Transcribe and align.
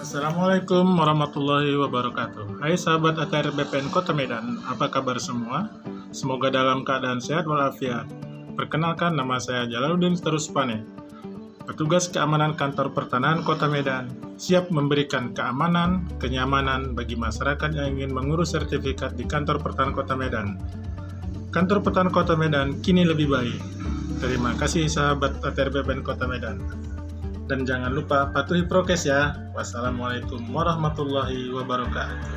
Assalamualaikum 0.00 0.96
warahmatullahi 0.96 1.76
wabarakatuh. 1.76 2.64
Hai 2.64 2.72
sahabat 2.72 3.20
ATR 3.20 3.52
BPN 3.52 3.92
Kota 3.92 4.16
Medan, 4.16 4.56
apa 4.64 4.88
kabar 4.88 5.20
semua? 5.20 5.68
Semoga 6.08 6.48
dalam 6.48 6.88
keadaan 6.88 7.20
sehat 7.20 7.44
walafiat. 7.44 8.08
Perkenalkan 8.56 9.12
nama 9.12 9.36
saya 9.36 9.68
Jalaluddin 9.68 10.16
Teruspane, 10.16 10.88
petugas 11.68 12.08
keamanan 12.08 12.56
kantor 12.56 12.96
pertanahan 12.96 13.44
Kota 13.44 13.68
Medan, 13.68 14.08
siap 14.40 14.72
memberikan 14.72 15.36
keamanan, 15.36 16.08
kenyamanan 16.16 16.96
bagi 16.96 17.20
masyarakat 17.20 17.68
yang 17.76 18.00
ingin 18.00 18.16
mengurus 18.16 18.56
sertifikat 18.56 19.20
di 19.20 19.28
kantor 19.28 19.60
pertanahan 19.60 19.92
Kota 19.92 20.16
Medan. 20.16 20.56
Kantor 21.52 21.84
pertanahan 21.84 22.08
Kota 22.08 22.40
Medan 22.40 22.80
kini 22.80 23.04
lebih 23.04 23.28
baik. 23.28 23.60
Terima 24.16 24.56
kasih 24.56 24.88
sahabat 24.88 25.44
ATR 25.44 25.68
BPN 25.68 26.00
Kota 26.00 26.24
Medan. 26.24 26.88
Dan 27.50 27.66
jangan 27.66 27.90
lupa 27.90 28.30
patuhi 28.30 28.62
prokes 28.62 29.10
ya. 29.10 29.34
Wassalamualaikum 29.58 30.38
warahmatullahi 30.54 31.50
wabarakatuh. 31.50 32.30